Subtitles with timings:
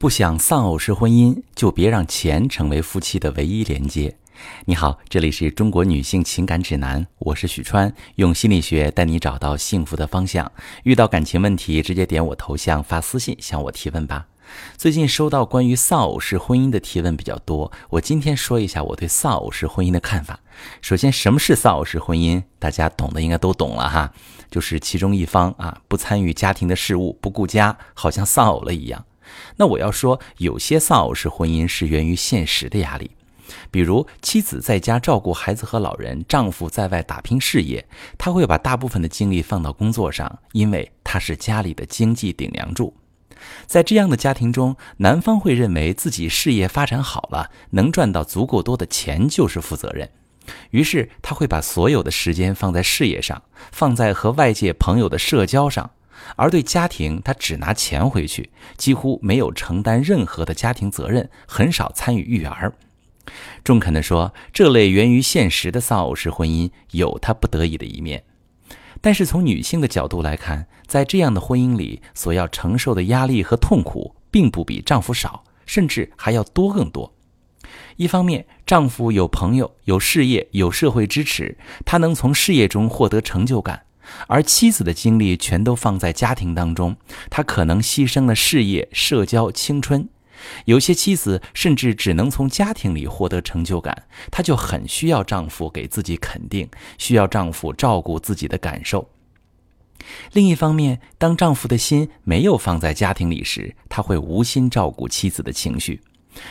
[0.00, 4.16] 不想丧偶式婚姻，就别让钱成为夫妻的唯一连接。
[4.66, 10.52] 你好，这里是中国女性情感指南，我是许川，用心理学带你找到幸福的方向。
[10.84, 14.28] 遇到感情问题，直接点我头像发私信向我提问吧。
[14.76, 20.38] 最近收到关于丧偶式婚姻的提问比较多，我今天说一下我对丧偶式婚姻的看法。
[20.80, 22.40] 首先，什么是丧偶式婚姻？
[22.60, 24.12] 大家懂的应该都懂了哈，
[24.48, 29.04] 就是其中一方啊不参与家庭的事务，不顾家，好像丧偶了一样。
[29.56, 33.10] 那我要说，有些丧偶式婚姻是源于现实的压力，
[33.70, 42.94] 比如妻子在家照顾孩子和老人，丈夫在外打拼事业，他会把大部分的精力放到工作上，因为他是家里的经济顶梁柱。
[43.66, 50.10] 在这样的家庭中，男方会认为自己事业发展好了，能赚到足够多的钱就是负责任，
[50.70, 53.40] 于是他会把所有的时间放在事业上，
[53.70, 55.90] 放在和外界朋友的社交上。
[56.36, 62.72] 而对家庭，他只拿钱回去，几乎没有承担任何的家庭责任，很少参与育儿。
[63.62, 68.24] 中肯地说，这类源于现实的丧偶式婚姻有他不得已的一面。
[69.00, 77.14] 但是从女性的角度来看，在这样的婚姻里，所要承受的压力和痛苦，并不比丈夫少，甚至还要多更多。
[77.96, 83.84] 一方面，丈夫有朋友、有事业、有社会支持，他能从事业中获得成就感。
[84.26, 86.96] 而妻子的精力全都放在家庭当中，
[87.30, 90.08] 她可能牺牲了事业、社交、青春。
[90.66, 99.08] 有些妻子甚至只能从家庭里获得成就感，她就很需要丈夫给自己肯定，需要丈夫照顾自己的感受。
[100.32, 106.00] 另一方面，当丈夫的心没有放在家庭里时，他会无心照顾妻子的情绪。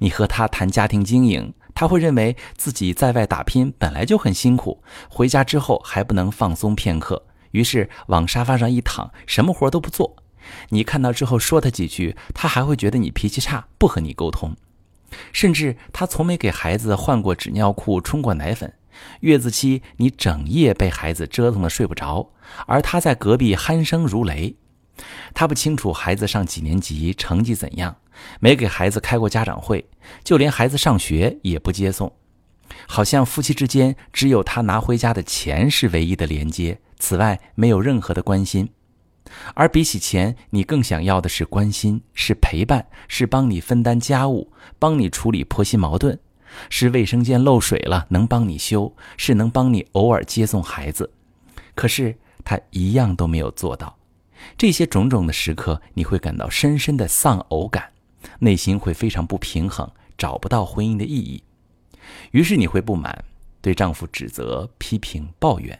[0.00, 7.27] 你和他谈家庭经营，他会认为自己在外打拼本来就很辛苦，回家之后还不能放松片刻。
[7.50, 10.16] 于是往沙发上一躺，什么活都不做。
[10.70, 14.56] 你看到之后说他几句，他还会觉得你脾气差，不和你沟通。
[15.32, 18.72] 甚至他从没给孩子换过纸尿裤、冲过奶粉。
[19.20, 22.30] 月子期你整夜被孩子折腾的睡不着，
[22.66, 24.56] 而他在隔壁鼾声如雷。
[25.32, 27.96] 他不清楚孩子上几年级，成绩怎样，
[28.40, 29.88] 没给孩子开过家长会，
[30.24, 32.12] 就连孩子上学也不接送。
[32.86, 38.68] 好像夫妻之间只有他拿回家的钱是唯一的连接，此外没有任何的关心。
[39.54, 46.18] 而比起钱，你更想要的是关心，是陪伴，是帮你分担家务，帮你处理婆媳矛盾，
[46.70, 51.12] 是卫生间漏水了能帮你修，是能帮你偶尔接送孩子。
[51.74, 53.94] 可是他一样都没有做到。
[54.56, 57.92] 这些种种的时刻，你会感到深深的丧偶感，
[58.38, 61.42] 内心会非常不平衡，找不到婚姻的意义。
[62.30, 63.24] 于是你会不满，
[63.60, 65.78] 对丈夫指责、批评、抱怨，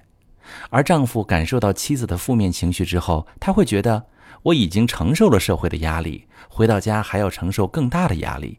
[0.71, 4.07] 而丈夫感受到妻子的负面情绪之后，他会觉得
[4.43, 8.59] 我已经承受了社会的压力，回到家还要承受更大的压力。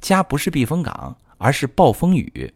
[0.00, 2.52] 家不是避风港，而是暴风雨。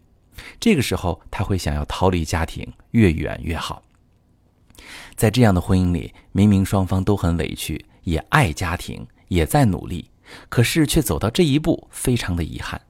[0.59, 3.83] 这个时候，他会想要逃离家庭，越远越好。
[5.15, 10.11] 在这样的婚姻里，明明双方都很委屈，也爱家庭，也在努力，
[10.49, 12.81] 可是却走到这一步，非常的遗憾。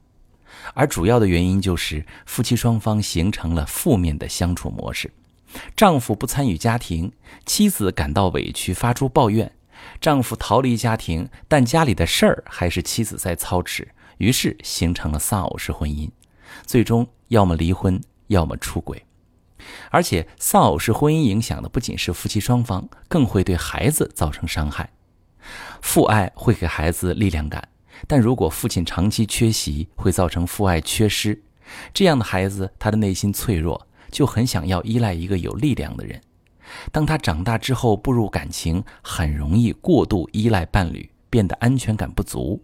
[0.73, 5.11] 而主要的原因就是夫妻双方形成了负面的相处模式，
[5.75, 7.11] 丈夫不参与家庭，
[7.45, 9.51] 妻子感到委屈发出抱怨，
[9.99, 16.09] 丈夫逃离家庭，但家里的事儿还是妻子在操持，于是形成了丧偶式婚姻，
[16.65, 19.03] 最终要么离婚，要么出轨。
[19.89, 24.89] 而且丧偶式婚姻影响的不仅是夫妻双方，更会对孩子造成伤害。
[25.81, 27.67] 父爱会给孩子力量感。
[28.07, 31.39] 但如果父亲长期缺席，会造成父爱缺失。
[31.93, 36.21] 这样的孩子，他的内心脆弱，就很想要依赖一个有力量的人。
[36.91, 42.61] 当他长大之后，步入感情，很容易过度依赖伴侣，变得安全感不足，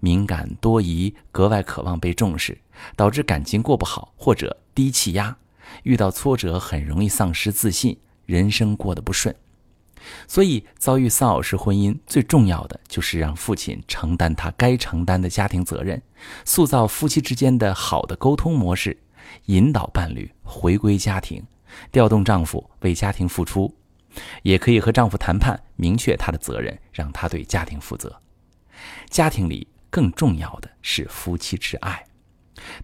[0.00, 2.58] 敏感多疑，格外渴望被重视，
[2.96, 5.36] 导致感情过不好或者低气压，
[5.82, 9.34] 遇到挫折很容易丧失自信，人生过得不顺。
[10.26, 16.00] 所以，遭遇丧偶式婚姻最重要的就是让父亲承担他该承担的家庭责任，
[16.44, 18.96] 塑造夫妻之间的好的沟通模式，
[19.46, 21.42] 引导伴侣回归家庭，
[21.90, 23.74] 调动丈夫为家庭付出，
[24.42, 28.20] 也可以和丈夫谈判，明确他的责任，让他对家庭负责。
[29.08, 32.04] 家庭里更重要的是夫妻之爱。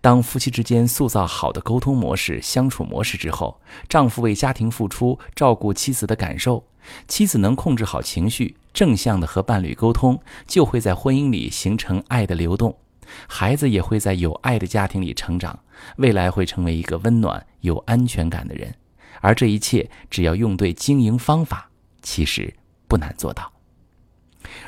[0.01, 6.65] 当夫妻之间塑造好的沟通模式、相处模式之后，丈夫为家庭付出，照顾妻子的感受，
[7.09, 12.79] 妻子能控制好情绪，正向的和伴侣沟通，就会在婚姻里形成爱的流动，
[13.29, 15.59] 孩子也会在有爱的家庭里成长，
[15.97, 18.75] 未来会成为一个温暖、有安全感的人。
[19.21, 21.71] 而这一切，只要用对经营方法，
[22.03, 22.53] 其实
[22.87, 23.51] 不难做到。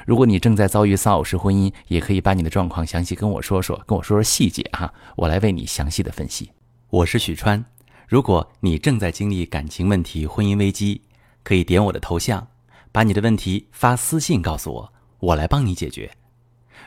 [0.06, 6.50] 如果你正在遭遇丧偶式婚姻，也可以把你的状况详细跟我说说，跟我说说细节哈，我来为你详细的分析。
[6.88, 7.62] 我是许川，
[8.08, 11.02] 如果你正在经历感情问题、婚姻危机，
[11.43, 12.46] 可以点我的头像，
[12.90, 16.10] 把你的问题发私信告诉我，我来帮你解决。